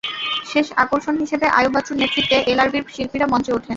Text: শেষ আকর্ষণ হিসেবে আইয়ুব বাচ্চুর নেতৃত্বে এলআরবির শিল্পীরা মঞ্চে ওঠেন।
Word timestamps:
শেষ 0.45 0.67
আকর্ষণ 0.83 1.15
হিসেবে 1.23 1.45
আইয়ুব 1.49 1.73
বাচ্চুর 1.75 1.99
নেতৃত্বে 2.01 2.37
এলআরবির 2.51 2.83
শিল্পীরা 2.95 3.27
মঞ্চে 3.27 3.51
ওঠেন। 3.53 3.69